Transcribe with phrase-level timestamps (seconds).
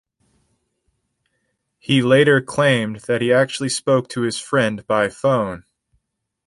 [1.77, 5.63] He later claimed that he actually spoke to his friend by phone.